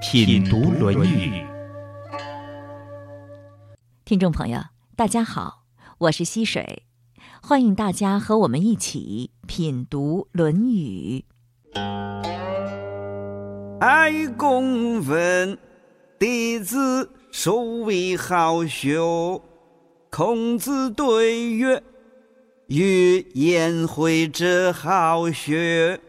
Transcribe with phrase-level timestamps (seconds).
[0.00, 1.30] 品读《论语》。
[4.06, 4.58] 听众朋友，
[4.96, 5.64] 大家好，
[5.98, 6.84] 我是溪水，
[7.42, 11.26] 欢迎大家和我们一起品读《论语》。
[13.78, 15.58] 爱公问
[16.18, 18.98] 弟子孰为好学？
[20.10, 21.82] 孔子对曰
[22.68, 26.00] ：“与颜回之好学，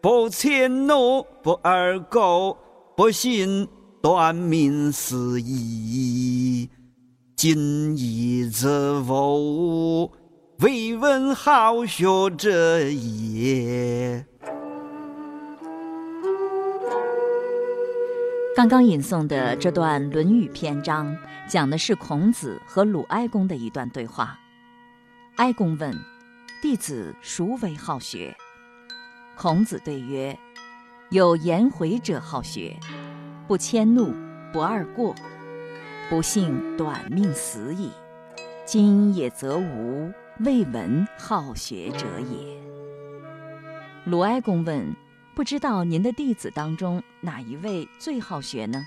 [0.00, 2.56] 不迁怒，不贰过，
[2.96, 3.68] 不信
[4.00, 6.70] 短命死矣。
[7.34, 10.12] 今义则无，
[10.60, 14.24] 未闻好学者也。”
[18.54, 21.16] 刚刚引诵的这段《论语》篇章，
[21.48, 24.38] 讲的是孔子和鲁哀公的一段对话。
[25.34, 25.92] 哀公问
[26.62, 28.36] ：“弟子孰为好学？”
[29.36, 30.38] 孔子对曰
[31.14, 32.76] ：“有颜回者好学，
[33.46, 34.12] 不迁怒，
[34.52, 35.14] 不贰过，
[36.10, 37.92] 不幸短命死矣。
[38.64, 42.60] 今也则无，未闻好学者也。”
[44.04, 44.92] 鲁哀公问。
[45.36, 48.84] 不知道您的弟子当中哪一位最好学呢？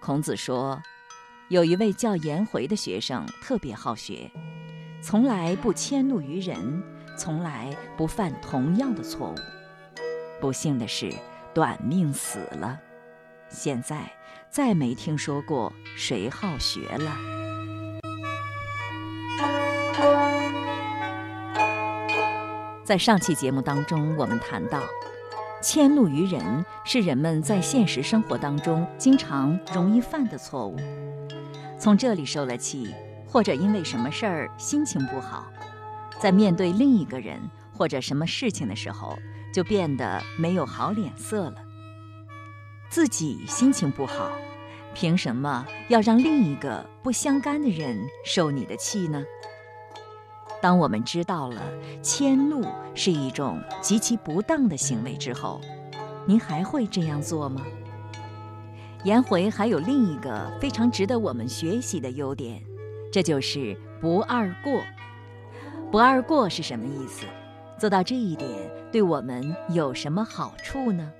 [0.00, 0.80] 孔子说，
[1.48, 4.30] 有一位叫颜回的学生特别好学，
[5.02, 6.80] 从来不迁怒于人，
[7.18, 9.53] 从来不犯同样的错误。
[10.40, 11.12] 不幸的是，
[11.52, 12.78] 短命死了。
[13.48, 14.10] 现在
[14.50, 17.16] 再没听说过谁好学了。
[22.84, 24.82] 在上期节目当中，我们谈到。
[25.62, 30.76] 迁怒于人是人们在现实生活当中经常容易犯的错误。
[31.78, 32.94] 从这里受了气，
[33.26, 35.50] 或者因为什么事儿心情不好，
[36.20, 37.40] 在面对另一个人
[37.72, 39.16] 或者什么事情的时候，
[39.54, 41.54] 就变得没有好脸色了。
[42.90, 44.32] 自己心情不好，
[44.94, 49.24] 凭什么要让另一个不相干的人受你的气呢？
[50.60, 51.62] 当我们知道了
[52.02, 52.66] 迁怒
[52.96, 55.60] 是一种极其不当的行为之后，
[56.26, 57.62] 您还会这样做吗？
[59.04, 62.60] 颜回还有另一个非常值得我们学习的优点，
[63.12, 64.82] 这就是不贰过。
[65.92, 67.24] 不贰过是什么意思？
[67.78, 68.48] 做到这一点
[68.94, 71.10] 对我们有什么好处呢？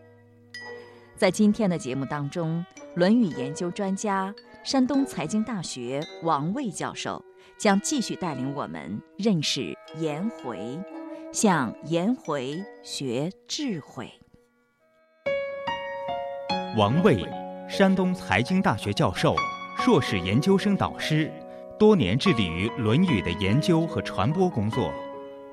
[1.16, 2.64] 在今天的节目当中，
[2.94, 7.20] 《论语》研究专家、山东财经大学王卫教授。
[7.58, 10.78] 将继续带领我们认识颜回，
[11.32, 14.08] 向颜回学智慧。
[16.76, 17.26] 王卫，
[17.68, 19.34] 山东财经大学教授、
[19.76, 21.28] 硕士研究生导师，
[21.76, 24.92] 多年致力于《论语》的研究和传播工作，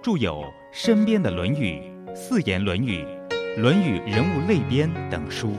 [0.04, 1.80] 著有《身边的论语》
[2.14, 3.04] 《四言论语》
[3.62, 5.54] 《论语人物类编》等书。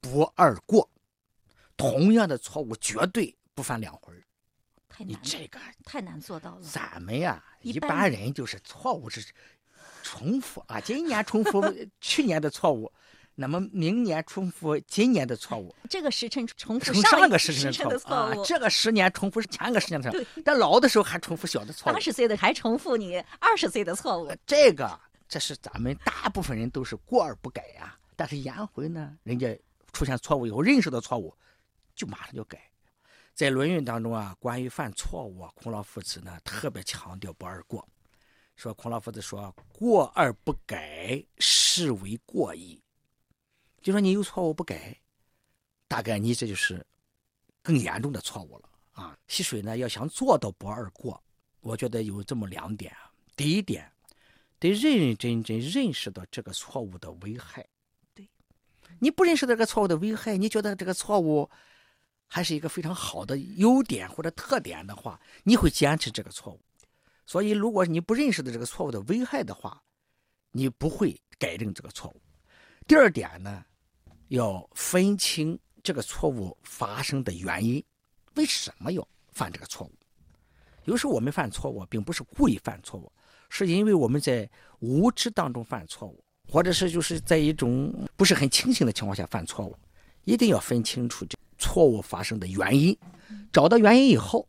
[0.00, 0.88] 不二过。
[1.76, 4.12] 同样的错误绝对不犯两回
[4.86, 6.60] 太难你这个太难做到了。
[6.60, 9.32] 咱们呀，一般人就是错误是
[10.02, 11.62] 重复啊，今年重复
[11.98, 12.92] 去年的错误，
[13.40, 15.74] 那么明年重复今年的错误。
[15.88, 20.24] 这个时辰重复上个时辰的错误，这个十年重复前个十年的错误。
[20.44, 21.94] 但老的时候还重复小的错误。
[21.94, 24.30] 八十岁的还重复你二十岁的错误。
[24.44, 27.96] 这个这是咱们大部分人都是过而不改呀。
[28.14, 29.58] 但是颜回呢，人家
[29.90, 31.34] 出现错误以后认识到错误。
[31.94, 32.60] 就马上就改，
[33.34, 37.88] 在《论语》当中啊，关于犯错误啊，孔老夫子呢特别强调不贰过，
[38.54, 42.82] 说孔老夫子说过而不改，是为过矣。
[43.80, 44.96] 就说你有错误不改，
[45.88, 46.84] 大概你这就是
[47.62, 49.18] 更严重的错误了啊。
[49.26, 51.22] 溪水呢要想做到不二过，
[51.60, 53.10] 我觉得有这么两点啊。
[53.36, 53.90] 第一点，
[54.58, 57.66] 得认认真真认识到这个错误的危害。
[58.14, 58.28] 对，
[58.98, 61.48] 你不认识到这个错误的危害，你觉得这个错误。
[62.32, 66.60] 还是一个非常好的优点或者特点的话，你会坚持这个错误。
[67.26, 69.82] 所以，如果你不认识的这个错误的危害的话，
[70.52, 72.22] 你不会改正这个错误。
[72.86, 73.64] 第二点呢，
[74.30, 77.84] 要分清这个错误发生的原因，
[78.34, 79.92] 为什么要犯这个错误？
[80.84, 83.12] 有时候我们犯错误，并不是故意犯错误，
[83.48, 84.48] 是因为我们在
[84.80, 86.24] 无知当中犯错误。
[86.52, 89.76] 或者是就是在一种不是很清醒的情况下犯错误，
[90.24, 92.96] 一定要分清楚这错误发生的原因，
[93.52, 94.48] 找到原因以后，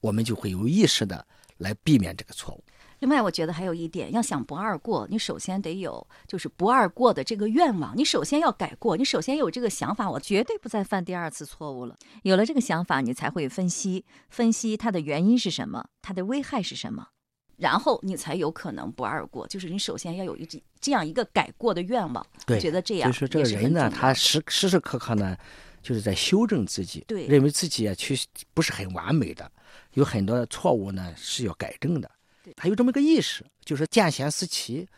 [0.00, 1.26] 我们就会有意识的
[1.56, 2.62] 来避免这个错误。
[3.00, 7.96] 另外，我觉得还有一点，要想不二过，你首先得有就是不二过的这个愿望。
[7.96, 11.96] 你首先要改过，你首先有这个想法，我绝对不再犯第二次错误了。
[12.24, 17.08] 有了这个想法，你才会分析分析它的原因是什么，它的危害是什么，
[17.56, 19.46] 然后你才有可能不二过。
[19.46, 22.26] 就是你首先要有一这这样一个改过的愿望。
[22.44, 23.10] 对，觉得这样。
[23.10, 25.34] 就是说，这个人呢，他时时时刻刻呢，
[25.82, 29.50] 就是在修正自己，对，认为自己啊，其实不是很完美的，
[29.94, 32.10] 有很多错误呢是要改正的。
[32.56, 34.88] 他有这么个意识，就是见贤思齐，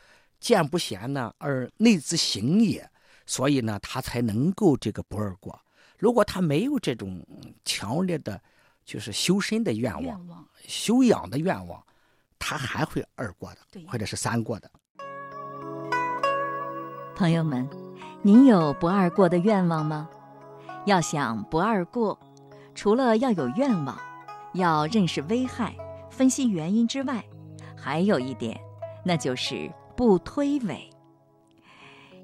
[0.40, 2.88] 见不贤呢而内自省也，
[3.26, 5.58] 所以呢，他才能够这个不二过。
[5.98, 7.24] 如果他没有这种
[7.64, 8.40] 强烈的，
[8.84, 11.80] 就是修身的愿望、修养的愿望，
[12.38, 14.70] 他还会二过的，或者是三过的。
[17.14, 17.68] 朋友们，
[18.22, 20.08] 您有不二过的愿望吗？
[20.86, 22.18] 要想不二过，
[22.74, 23.96] 除了要有愿望，
[24.54, 25.76] 要认识危害、
[26.10, 27.24] 分析原因之外，
[27.82, 28.56] 还有一点，
[29.04, 30.88] 那就是不推诿。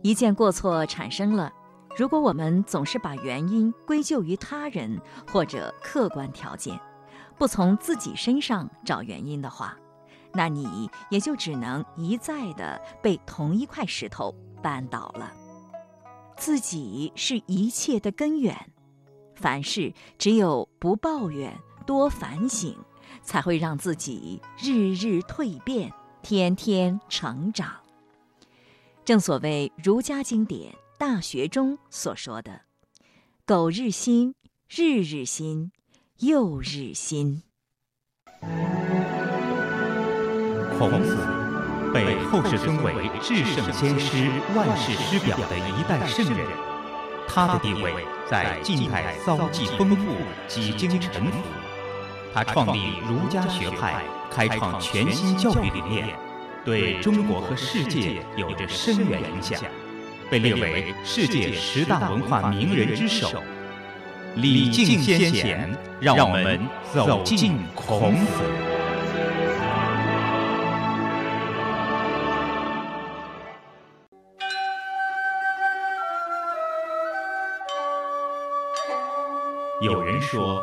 [0.02, 1.52] 一件过错产生了，
[1.96, 6.78] 如果我们总是把原因归咎于他人或者客观条件，
[7.36, 9.76] 不从自己身上找原因的话，
[10.32, 14.32] 那你也就只能一再的被同一块石头
[14.62, 15.32] 绊倒了。
[16.36, 18.56] 自己是一切的根源，
[19.34, 21.52] 凡事只有不抱怨，
[21.84, 22.78] 多反省。
[23.28, 25.92] 才会让自己日日蜕变，
[26.22, 27.70] 天天成长。
[29.04, 32.62] 正所谓儒家经典《大学》中所说的
[33.44, 34.34] ：“苟日新，
[34.70, 35.72] 日日新，
[36.20, 37.42] 又日新。”
[40.78, 41.18] 孔子
[41.92, 46.46] 被后世尊为至圣先师、万世师表的一代圣人，
[47.28, 47.92] 他的地位
[48.26, 50.14] 在近代遭际丰富，
[50.46, 51.67] 几经沉浮。
[52.34, 56.06] 他创立儒家学派，开创全新教育理念，
[56.64, 59.60] 对中国和世界有着深远影响，
[60.30, 63.42] 被列为世界十大文化名人之首。
[64.36, 66.60] 礼敬先贤，让我们
[66.92, 68.42] 走进孔子。
[79.80, 80.62] 有人说。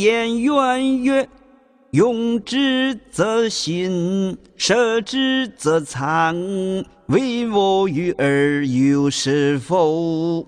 [0.00, 1.28] 谓颜渊曰
[1.92, 6.34] ：“用之则行，舍之则藏。
[7.08, 10.46] 唯我与尔有是否？”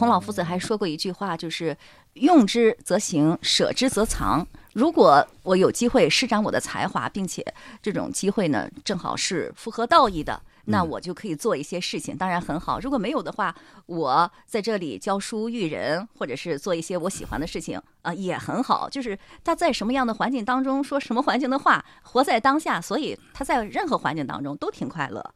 [0.00, 1.76] 孔老夫子还说过一句话，就是
[2.16, 7.44] “用之则行，舍之则藏。”如果我有机会施展我的才华，并且
[7.82, 10.40] 这种机会呢，正好是符合道义的。
[10.64, 12.80] 那我就可以做一些事情，当然很好。
[12.80, 13.54] 如果没有的话，
[13.84, 18.88] 我在这里教书育人，或者是做一些我喜欢的事情啊，也很好。
[18.88, 25.34] 就是他在什么样的环境当中说什么环境的话，活在当下，所以他在任何环境当中都挺快乐。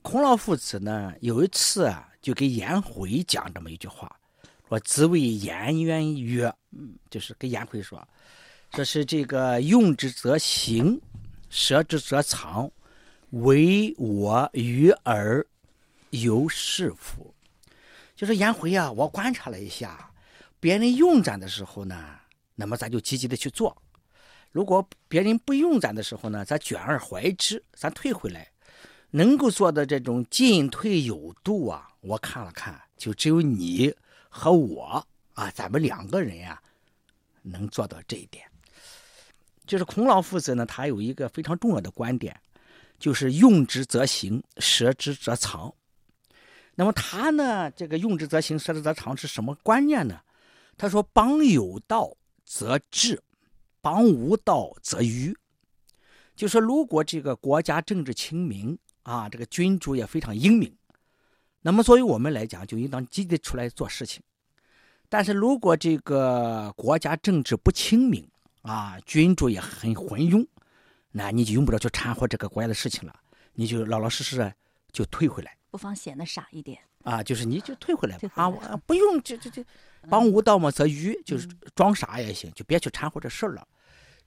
[0.00, 4.14] 孔老夫子呢，有一次啊，就给颜回讲这么一句话，
[4.68, 8.06] 说：“子谓颜渊曰，嗯，就是跟颜回说，
[8.72, 11.00] 说是这个用之则行，
[11.48, 12.70] 舍之则藏。”
[13.32, 15.46] 唯我与尔
[16.08, 17.34] 有是夫，
[18.16, 20.10] 就是颜回啊，我观察了一下，
[20.58, 22.18] 别人用咱的时候呢，
[22.54, 23.70] 那么咱就积极的去做；
[24.50, 28.50] 如果别人不用咱的时候呢，咱卷而怀之，咱退回来。
[29.10, 33.94] 能够做的这种进退有度啊，我看了看，就只有你
[34.28, 36.60] 和我啊，咱们两个人呀，
[37.42, 38.44] 能做到这一点。
[39.66, 42.38] 就是孔老夫子呢，他有一个非常重要的观点。
[42.98, 45.72] 就是用之则行，舍之则藏。
[46.74, 47.70] 那么他呢？
[47.70, 50.20] 这个用之则行，舍之则藏是什么观念呢？
[50.76, 52.12] 他说：“邦有道
[52.44, 53.22] 则治，
[53.80, 55.32] 邦无道则愚。”
[56.34, 58.76] 就说如果这个国家政治清明
[59.08, 60.70] 啊，这个君主也非常英明，
[61.62, 64.22] 那么作为我们来讲，就应当积极出来做事情。
[65.08, 68.28] 但是如果这个国家政治不清明
[68.60, 70.46] 啊，君主也很昏庸，
[71.10, 73.14] 那你就用不着去掺和这个国家的事情了，
[73.54, 74.52] 你就老老实实的
[74.92, 76.78] 就退回来不妨显得傻一点。
[77.02, 79.64] 啊，就是你就退回来吧啊，不用这这这
[80.10, 83.66] 帮无道嘛则愚，就是装傻也行，就别去掺和这事儿了。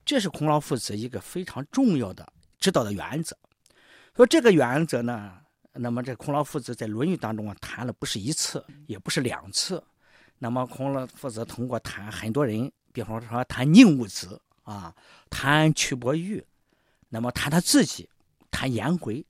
[0.03, 3.37] 这是孔老夫子一个非常重要的指导的原则。
[4.15, 5.37] 说这个原则呢，
[5.73, 9.81] 那么这孔老夫子在《论语》当中啊谈了不是一次，也不是两次。
[10.37, 14.93] 那么孔老夫子通过谈很多人，比方说谈宁武子啊，
[15.29, 16.43] 谈曲伯玉，
[17.07, 18.09] 那么谈他自己，
[18.49, 19.25] 谈颜回，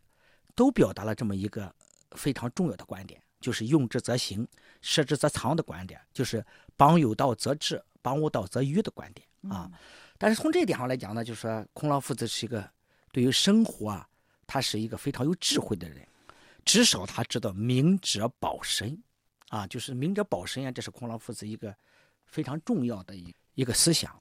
[0.55, 1.73] 都表达了这么一个
[2.11, 4.47] 非常重要的观点，就是用之则行，
[4.81, 6.43] 舍之则藏的观点，就是
[6.75, 9.69] 邦有道则治，邦无道则愚的观点啊。
[10.17, 12.67] 但是从这一点上来讲呢，就是说孔老夫子是一个
[13.11, 14.07] 对于生活啊，
[14.51, 16.05] 他是一个非常有智慧的人，
[16.65, 19.01] 至少他知道明哲保身，
[19.47, 21.73] 啊，就是明哲保身啊，这是孔老夫子一个
[22.25, 24.13] 非常重要的一一个思想。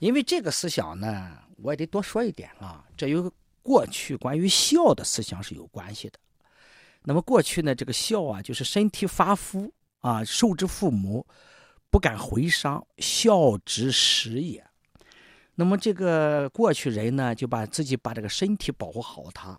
[0.00, 3.32] 因为这个思想呢，我也得多说一点啊，这有
[3.62, 6.18] 过去关于孝的思想是有关系的。
[7.04, 11.24] 那么过去呢，这个孝啊，就是身体发肤啊，受之父母，
[11.90, 14.66] 不敢回伤，孝之始也。
[15.56, 19.56] 那么这个过去人呢，就把自己把这个身体保护好它，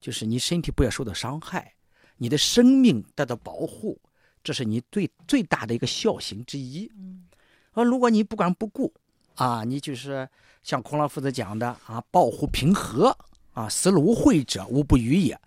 [0.00, 1.74] 就是你身体不要受到伤害，
[2.16, 4.00] 你的生命得到保护，
[4.42, 6.90] 这是你最最大的一个孝行之一。
[6.96, 7.26] 嗯，
[7.72, 8.90] 而如果你不管不顾
[9.34, 10.26] 啊，你就是
[10.62, 13.14] 像孔老夫子讲的啊，抱乎平和
[13.52, 15.38] 啊，死路无悔者，无不与也。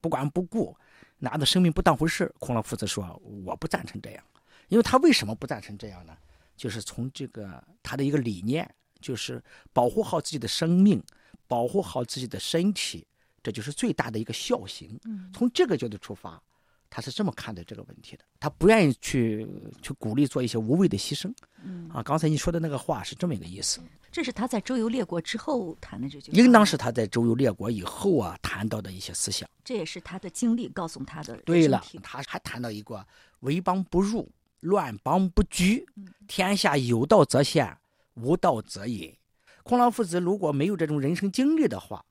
[0.00, 0.76] 不管不顾，
[1.18, 2.34] 拿着生命不当回事。
[2.40, 4.24] 孔老夫子说，我不赞成这样，
[4.66, 6.16] 因为他为什么不赞成这样呢？
[6.56, 8.68] 就是从这个他的一个理念。
[9.00, 11.02] 就是保护好自己的生命，
[11.46, 13.06] 保护好自己的身体，
[13.42, 14.98] 这就是最大的一个孝行。
[15.32, 16.42] 从这个角度出发，
[16.90, 18.24] 他是这么看待这个问题的。
[18.40, 19.46] 他不愿意去
[19.82, 21.32] 去鼓励做一些无谓的牺牲。
[21.62, 23.80] 嗯啊，刚才你说的那个话是这么一个意思。
[24.10, 29.48] 这是他在周游列国之后谈的这句话，应当是他在周游列国以后啊谈到的一些思想。
[29.62, 31.36] 这也是他的经历告诉他的。
[31.44, 33.06] 对了，他还谈到一个
[33.40, 35.86] 为邦不入，乱邦不居，
[36.26, 37.76] 天下有道则现。
[38.20, 39.14] 无道则隐。
[39.62, 42.02] 孔老夫子如果没有这种人生经历的话，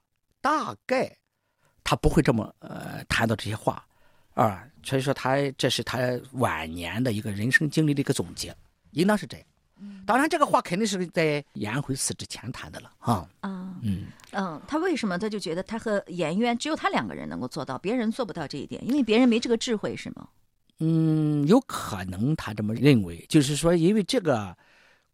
[0.41, 1.17] 大概
[1.83, 3.83] 他不会这么呃谈到这些话
[4.35, 4.63] 啊。
[4.83, 5.97] 所以说，他这是他
[6.33, 8.55] 晚年的一个人生经历的一个总结，
[8.91, 9.45] 应当是这样。
[10.05, 13.27] 当然，这个话肯定是在颜回死之前谈的了啊。
[13.41, 20.27] 啊，嗯嗯，他为什么他就觉得他和颜渊只有他两个人能够做到，别人做不到这一点，因为别人没这个智慧，是吗？
[20.79, 24.55] 嗯，有可能他这么认为，就是说，因为这个。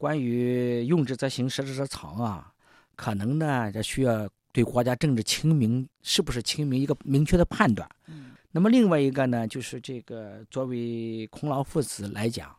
[0.03, 2.51] 关于用之则行，失之则藏啊，
[2.97, 7.89] 可能呢，这需要对国家政治清明是不是清明一个明确的判断。
[8.07, 12.53] 嗯，那么另外一个呢，就是这个作为孔老夫子来讲，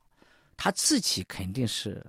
[0.56, 2.02] 他自己肯定是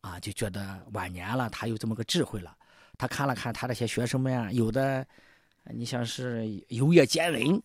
[0.00, 2.56] 啊，就觉得晚年了，他有这么个智慧了。
[2.96, 5.06] 他看了看他那些学生们啊，有的
[5.66, 7.62] 你像是游业坚韧，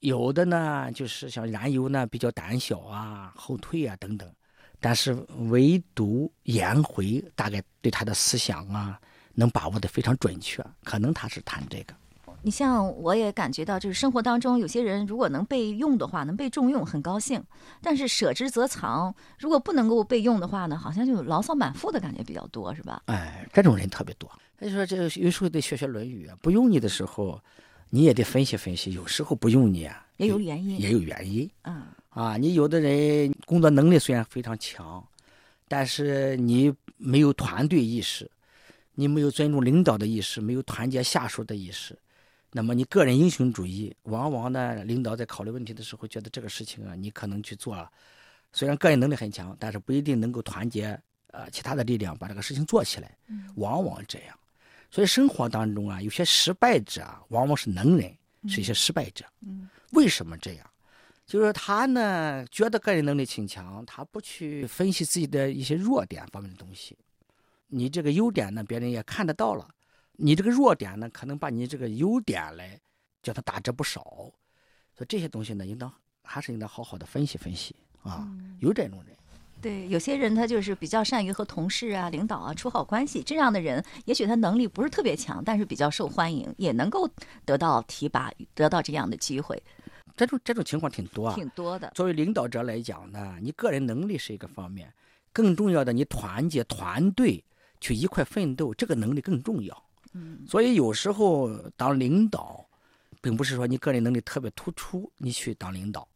[0.00, 4.32] 有的呢就是像燃油呢比较胆小啊、后退啊等等。
[4.80, 5.12] 但是
[5.50, 9.00] 唯独颜回大概对他的思想啊，
[9.34, 11.94] 能把握的非常准确，可能他是谈这个。
[12.40, 17.40] 你像我也感觉到，就是生活当中有些人如果能被用的话，能被重用，很高兴；
[17.82, 23.02] 但是舍之则藏，如果不能够被用的话呢，好像就牢骚满腹的感觉比较多，是吧？
[23.06, 24.30] 哎，这种人特别多。
[24.56, 27.40] 他就说这有时候得学学《论语》啊，不用你的时候，
[27.90, 28.92] 你也得分析分析。
[28.92, 31.50] 有时候不用你啊，也有原因，也有原因。
[31.62, 31.82] 嗯。
[32.10, 35.06] 啊，你有的人工作能力虽然非常强，
[35.68, 38.28] 但是你没有团队意识，
[38.94, 41.96] 你没有尊重领导的意识，没有团结下属的意识，
[42.50, 47.88] 那么你个人英雄主义，往往呢，领导在考虑问题的时候，觉得这个事情啊，你可能去做，
[48.52, 50.98] 虽然个人能力很强，但是不一定能够团结
[51.28, 53.16] 呃其他的力量把这个事情做起来，
[53.54, 54.36] 往往这样。
[54.90, 58.12] 所以生活当中啊，有些失败者啊，往往是能人，
[58.48, 59.24] 是一些失败者。
[59.92, 60.70] 为什么这样？
[61.26, 66.96] 就是他呢，觉得个人能力挺强，他不去分析自己的一些弱点方面的东西。
[67.66, 69.68] 你这个优点呢，别人也看得到了，
[70.12, 72.80] 你这个弱点呢，可能把你这个优点来
[73.22, 74.00] 叫他打折不少。
[74.94, 78.26] 所以这些东西呢，应当还是应当好好的分析分析啊。
[78.60, 79.14] 有这种人，
[79.60, 87.08] 对，有些人他就是比较善于和同事啊、领导啊处好关系，这样的人，也许他能力不是特别强，但是比较受欢迎，也能够
[87.44, 89.60] 得到提拔，得到这样的机会。
[90.16, 91.90] 这种这种情况挺多啊，挺多的。
[91.94, 94.92] 作为领导者来讲呢，你个人能力是一个方面，
[95.32, 97.44] 更重要的，你团结团队
[97.80, 99.84] 去一块奋斗，这个能力更重要。
[100.12, 102.64] 嗯，所以有时候当领导，
[103.20, 106.08] 并不是说你个人能力特别突出，你去当领导，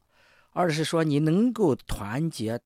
[0.53, 2.59] 而是说你能够团结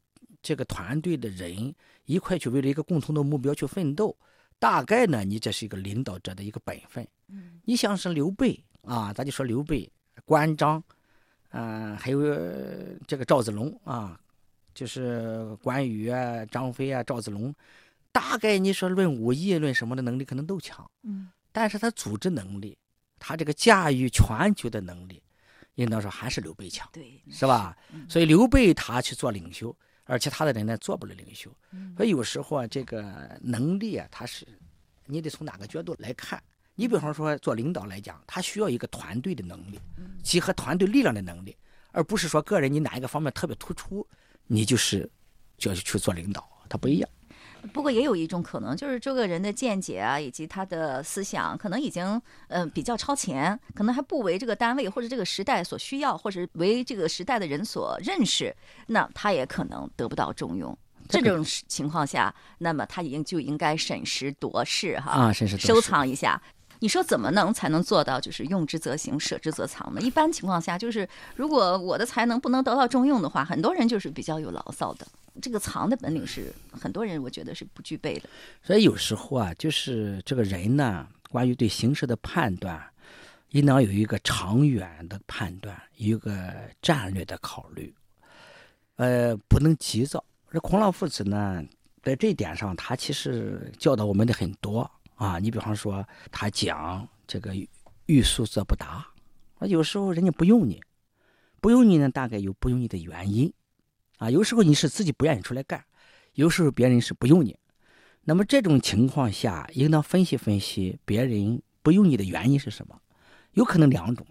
[0.46, 1.74] 这个团队的人
[2.04, 4.16] 一块去为了一个共同的目标去奋斗，
[4.60, 7.04] 大概呢，你这是一个领导者的一个本分。
[7.28, 9.90] 嗯你像是刘备啊，咱就说刘备、
[10.24, 10.80] 关张，
[11.50, 14.20] 嗯、还有呃这个赵子龙啊，
[14.72, 17.52] 就是关羽啊、张飞啊、赵子龙，
[18.12, 22.78] 大概你说论武艺、论什么的能力可能都强，嗯但是他组织能力，
[23.18, 25.20] 他这个驾驭全局的能力，
[25.74, 27.76] 应当说还是刘备强，对，是吧？
[27.92, 29.76] 嗯所以刘备他去做领袖，
[30.06, 31.54] 而其他的人呢做不了领袖。
[31.72, 34.46] 嗯所以有时候啊，这个能力啊，他是
[35.04, 36.42] 你得从哪个角度来看。
[36.78, 39.80] 你比方说做领导来讲，他需要一个团队的能力，
[40.22, 41.56] 集合团队力量的能力，
[41.90, 44.06] 而不是说个人你哪一个方面特别突出，
[44.46, 45.10] 你就是
[45.56, 47.08] 就要去做领导，他不一样。
[47.72, 52.04] 不过也有一种可能，就是这个人的见解啊，以及他的思想，可能已经
[52.48, 58.54] 嗯、呃比较超前，可能还不为这个单位或者这个时代所需要，或者为这个时代的人所认识，
[58.86, 60.76] 那他也可能得不到重用。
[61.08, 66.40] 这这个种情况下，那么他已经就应该审时度势哈，啊审时收藏一下。
[66.80, 70.00] 你说怎么能才能做到就是用之则行，舍之则藏呢？
[70.02, 75.06] 一般情况下，就是如果我的才能不能得到重用的话，很多人就是比较有牢骚的。
[75.40, 78.28] 这个藏的本领是很多人我觉得是不具备的。
[78.62, 82.82] 所以有时候啊，就是这个人呢，关于对形势的判断，
[83.50, 87.94] 应当有一个长远的判断，一个战略的考虑，
[88.96, 90.24] 呃，不能急躁。
[90.50, 91.62] 这孔老夫子呢，
[92.02, 95.38] 在这一点上，他其实教导我们的很多啊。
[95.38, 97.54] 你比方说，他讲这个
[98.06, 99.06] 欲速则不达，
[99.58, 100.80] 啊，有时候人家不用你，
[101.60, 103.52] 不用你呢，大概有不用你的原因，
[104.16, 105.84] 啊，有时候你是自己不愿意出来干，
[106.34, 107.56] 有时候别人是不用你。
[108.24, 113.00] 那么这种情况下，应当分析分析别人不用你的原因是什么？
[113.52, 114.26] 有可能两种。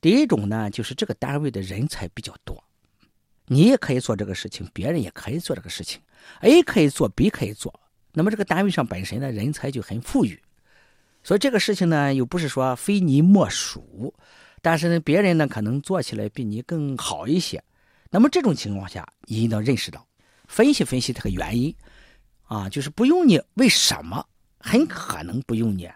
[0.00, 2.62] 第一种呢，就是这个单位的人才比较多，
[3.46, 6.00] 你也可以做这个事情，别人也可以做这个事情
[6.40, 7.72] ，A 可以做，B 可以做。
[8.12, 10.40] 那么这个单位上本身的人才就很富裕，
[11.22, 14.14] 所以这个事情呢，又不是说非你莫属，
[14.62, 17.62] 但是呢，别人呢可能做起来比你更好一些。
[18.10, 20.06] 那么这种情况下，你应当认识到，
[20.46, 21.74] 分析分析这个原因。
[22.48, 24.24] 啊，就是不用你，为什么？
[24.60, 25.90] 很可能不用你，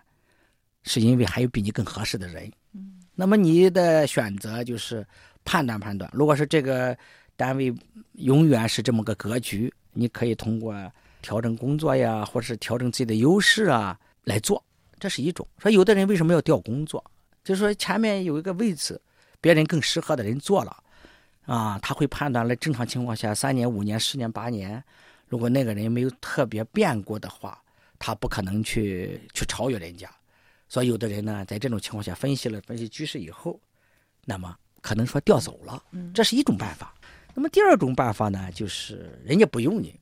[0.82, 2.50] 是因为还有比你更合适的人。
[2.72, 5.06] 嗯，那么你的选择就是
[5.44, 6.10] 判断判断。
[6.12, 6.96] 如果是这个
[7.36, 7.72] 单位
[8.14, 10.74] 永远是这么个格局，你可以通过
[11.22, 14.60] 调整工作呀，或者是调整自己的优势啊来做，
[14.98, 15.46] 这是一种。
[15.58, 17.04] 说有的人为什么要调工作？
[17.44, 19.00] 就是说前面有一个位置，
[19.40, 20.76] 别人更适合的人做了，
[21.46, 24.82] 啊，他会判断了正常情况下三年、五年、十年、八年。
[25.28, 27.60] 如果那个人没有特别变过的话，
[27.98, 30.10] 他不可能去去超越人家。
[30.68, 33.58] 所以有的人呢，在这种情况下分析了分析局势以后，
[34.24, 35.82] 那么可能说调走了，
[36.14, 36.94] 这是一种办法。
[37.34, 39.98] 那么第二种办法呢，就是人家不用你，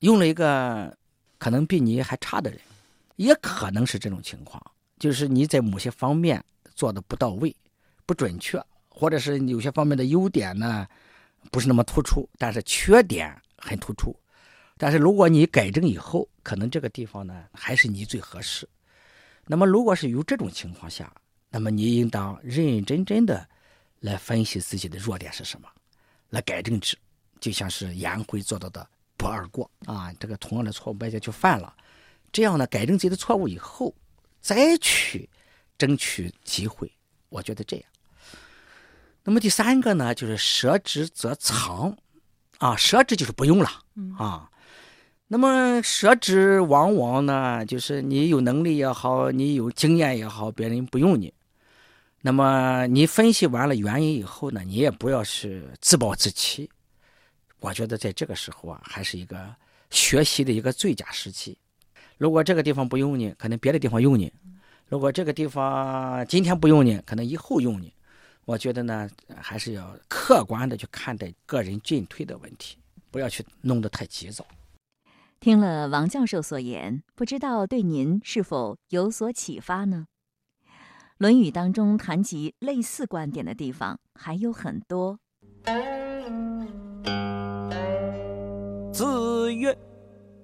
[0.00, 0.96] 用了一个
[1.38, 2.60] 可能比你还差的人，
[3.16, 4.60] 也可能是这种情况，
[4.98, 6.44] 就是你在某些方面
[6.74, 7.54] 做的不到位、
[8.04, 8.60] 不准确，
[8.96, 10.84] 或者是有些方面的优点呢
[11.52, 13.32] 不是那么突出，但是缺点。
[13.58, 14.14] 很突出，
[14.76, 18.68] 但是如果你改正以后，可能这个地方呢还是你最合适。
[19.46, 21.12] 那么如果是有这种情况下，
[21.50, 23.48] 那么你应当认认真真的
[24.00, 25.68] 来分析自己的弱点是什么，
[26.28, 26.96] 来改正之。
[27.40, 31.74] 就像是颜回做到的不二过啊，这个同样的错误别再去犯了。
[32.30, 33.92] 这样呢，改正自己的错误以后，
[34.40, 35.28] 再去
[35.78, 36.92] 争取机会，
[37.30, 37.84] 我觉得这样。
[39.26, 41.96] 那么第三个呢，就是舍之则藏。
[42.58, 43.68] 啊，舍之就是不用了
[44.16, 44.48] 啊。
[45.26, 51.34] 那么舍之往往呢，就是你有能力也好，你有经验也好，别人不用你。
[52.22, 56.70] 那么你分析完了原因以后呢，你也不要是自暴自弃。
[57.58, 59.54] 我觉得在这个时候啊，还是一个
[59.90, 61.58] 学习的一个最佳时期。
[62.16, 64.28] 如果这个地方不用你，可能别的地方用你；
[64.88, 67.92] 如果这个地方今天不用你，可能以后用你。
[68.46, 72.78] 我觉得呢，还是要客观的去看待个人进退的问题，
[73.10, 74.46] 不要去弄得太急躁。
[75.40, 80.06] 听了王教授所言，不知道对您是否有所启发呢？
[81.18, 85.18] 《论语》当中谈及类似观点的地方还有很多。
[88.92, 89.76] 子曰：“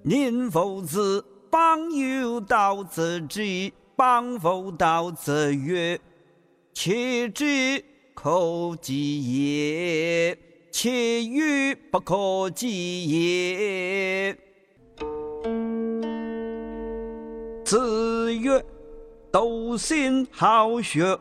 [0.03, 5.97] 宁否子，邦有道则知，邦否道则悦。
[6.73, 7.81] 且知。”
[8.13, 10.37] 可及也，
[10.71, 14.37] 且与不可及也。
[17.65, 18.63] 子曰
[19.31, 21.19] ：“笃信好学，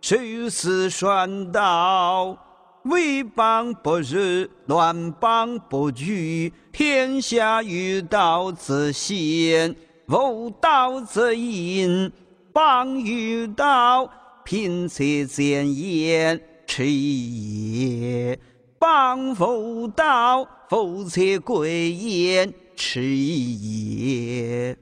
[0.00, 2.36] 修思传道，
[2.84, 6.52] 为邦不日，乱邦不居。
[6.72, 9.74] 天下有道则先，
[10.08, 12.10] 无道则隐。
[12.52, 14.08] 邦有道，
[14.44, 18.38] 贫且见言迟也；
[18.78, 24.76] 谤否道，否且贵言迟也。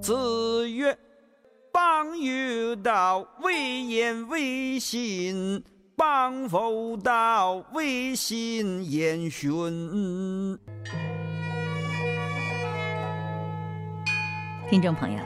[0.00, 0.96] 子曰
[1.70, 5.62] ：“谤有道，未言未信；
[5.94, 10.58] 谤否道，未信言训。”
[14.68, 15.18] 听众朋友，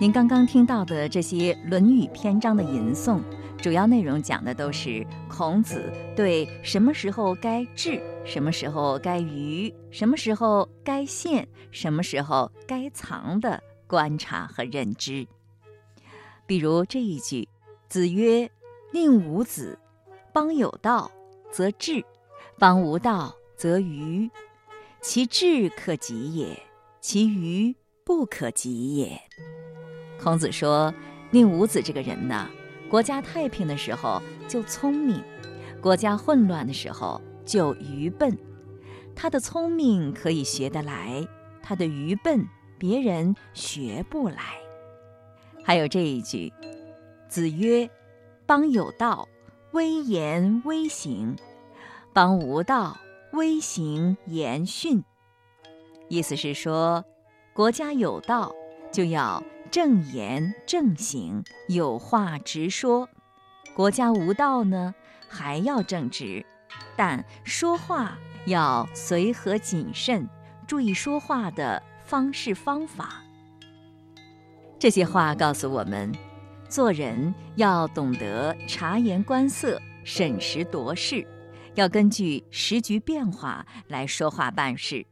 [0.00, 3.20] 您刚刚听到的这些《论语》篇章的吟诵，
[3.56, 15.24] 主要内容讲的都是孔子对什么时候该治、什么时候该愚、什么时候该献、什么时候该藏的观察和认知。
[16.44, 17.48] 比如这一句
[17.88, 18.50] ：“子曰
[18.92, 19.78] ：‘宁无子，
[20.32, 21.08] 邦有道
[21.52, 22.04] 则治，
[22.58, 24.28] 邦无道则愚。
[25.00, 26.60] 其治可及也，
[27.00, 27.72] 其愚
[28.12, 29.18] 不可及也。’”
[30.22, 30.92] 孔子说
[31.32, 32.46] ：“宁武子这个人呢，
[32.90, 35.24] 国家太平的时候就聪明，
[35.80, 38.36] 国家混乱的时候就愚笨。
[39.16, 41.26] 他的聪明可以学得来，
[41.62, 42.46] 他的愚笨
[42.78, 44.36] 别人学不来。”
[45.64, 46.52] 还有这一句
[47.28, 47.88] ：“子曰
[48.44, 49.26] ：‘邦有道，
[49.72, 51.34] 威严威行；
[52.12, 52.98] 邦无道，
[53.32, 55.02] 威行严训。’
[56.08, 57.04] 意思是说，
[57.54, 58.54] 国家有道
[58.90, 63.06] 就要正言正行，有话直说；
[63.74, 64.94] 国家无道呢，
[65.28, 66.46] 还要正直，
[66.96, 70.26] 但说话要随和谨慎，
[70.66, 73.22] 注意说话的方式方法。”
[74.80, 76.10] 这些话告诉我们，
[76.70, 81.26] 做人要懂得察言观色、审时度势，
[81.74, 85.04] 要根据时局变化来说话办事，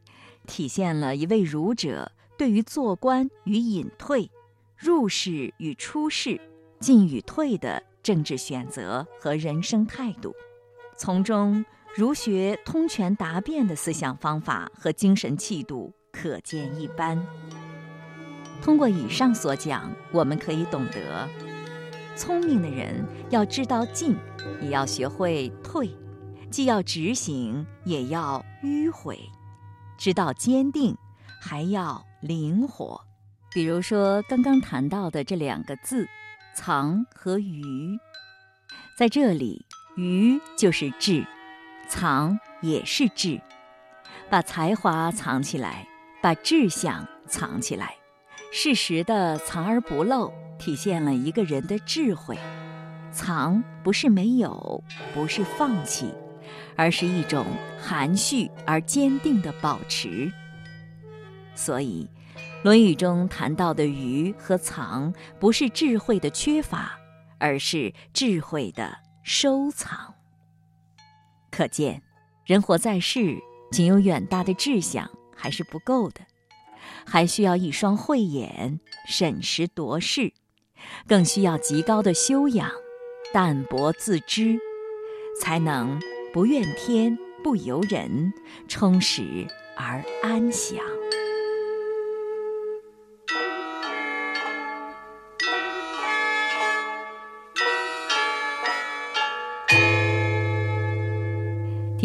[0.47, 4.27] 体现了一位儒者对于做官与隐退、
[4.75, 6.41] 入世与出世、
[6.79, 10.33] 进与退的政治选择和人生态度。
[10.97, 11.63] 从中，
[11.95, 17.23] 儒学通权达变的思想方法和精神气度可见一斑。
[18.59, 21.29] 通过以上所讲，我们可以懂得，
[22.15, 24.17] 聪明的人要知道进，
[24.59, 25.89] 也要学会退；
[26.49, 29.15] 既要执行，也要迂回；
[29.95, 30.97] 知道坚定，
[31.43, 33.01] 还要灵活。
[33.51, 36.07] 比如说刚刚谈到的这两个字
[36.53, 37.97] “藏”和“愚”，
[38.95, 39.65] 在这里
[39.97, 41.25] ，“愚”就是智
[41.89, 43.41] ，“藏”也是智。
[44.29, 45.87] 把才华藏起来，
[46.21, 47.95] 把志向藏起来。
[48.53, 52.37] 适时的藏而不露，体现了一个人的智慧。
[53.11, 56.13] 藏不是没有，不是放弃，
[56.77, 57.45] 而是一种
[57.77, 60.31] 含蓄而坚定的保持。
[61.55, 62.09] 所以，
[62.63, 66.97] 《论语》中谈到的愚和藏，不是智慧的缺乏，
[67.39, 70.15] 而是智慧的收藏。
[71.51, 72.01] 可见，
[72.45, 73.37] 人活在世，
[73.71, 76.21] 仅有远大的志向还是不够的。
[77.05, 80.33] 还需要一双慧眼，审时度势，
[81.07, 82.69] 更需要极高的修养，
[83.33, 84.57] 淡泊自知，
[85.39, 85.99] 才能
[86.33, 88.33] 不怨天不尤人，
[88.67, 90.77] 充实而安详。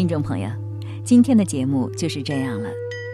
[0.07, 0.49] 听众朋友，
[1.03, 2.69] 今天的节目就是这样了。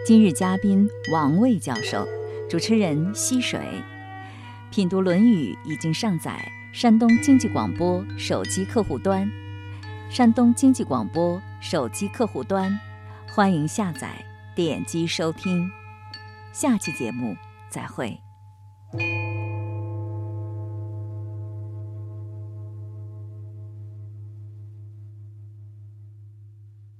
[0.06, 2.06] 今日嘉宾王卫教授，
[2.48, 3.58] 主持人溪水，
[4.70, 9.28] 品读《论语》已经上载山东经济广播手机客户端，
[10.08, 12.78] 山东经济广播手机客户端，
[13.28, 15.68] 欢迎下载点击收听。
[16.52, 17.34] 下期节目
[17.68, 18.16] 再会。